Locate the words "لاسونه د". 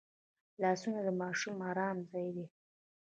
0.61-1.09